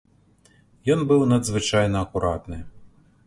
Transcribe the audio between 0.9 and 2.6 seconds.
Ён быў надзвычайна акуратны.